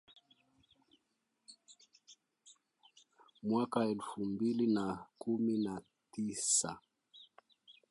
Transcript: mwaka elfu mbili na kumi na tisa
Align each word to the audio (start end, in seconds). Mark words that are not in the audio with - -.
mwaka 3.43 3.85
elfu 3.87 4.25
mbili 4.25 4.67
na 4.67 5.05
kumi 5.17 5.57
na 5.57 5.81
tisa 6.11 6.79